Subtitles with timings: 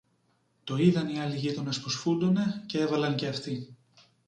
[0.63, 3.75] Το είδαν οι άλλοι γείτονες πως φούντωνε, κι έβαλαν και αυτοί.